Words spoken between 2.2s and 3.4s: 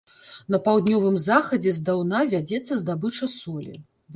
вядзецца здабыча